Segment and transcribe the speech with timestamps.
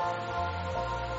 [0.00, 1.09] うん。